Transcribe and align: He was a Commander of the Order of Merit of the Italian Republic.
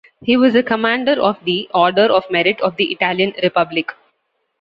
He 0.23 0.35
was 0.35 0.55
a 0.55 0.63
Commander 0.63 1.21
of 1.21 1.37
the 1.45 1.69
Order 1.75 2.07
of 2.11 2.23
Merit 2.31 2.59
of 2.61 2.75
the 2.75 2.91
Italian 2.91 3.35
Republic. 3.43 3.91